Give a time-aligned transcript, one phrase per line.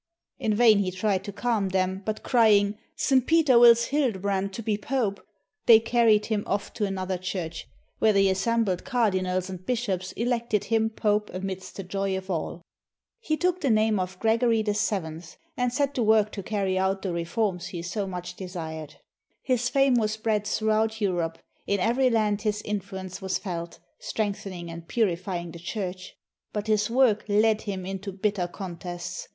[0.39, 3.27] In vain he tried to calm them, but crying, "St.
[3.27, 5.23] Peter wills Hildebrand to be Pope,"
[5.67, 7.67] they carried him off to another church,
[7.99, 12.63] where the assembled cardinals and bishops elected him Pope amidst the joy of all.
[13.19, 15.21] He took the name of Gregory VII,
[15.55, 18.95] and set to work to carry out the reforms he so much de sired.
[19.43, 21.37] His fame was spread throughout Europe;
[21.67, 26.15] in every land his influence was felt, strengthening and purifying the Church.
[26.53, 29.27] But his work led him into bitter contests.